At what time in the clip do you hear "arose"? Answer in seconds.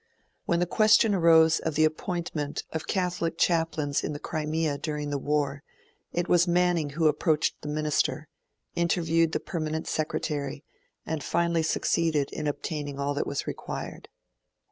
1.13-1.59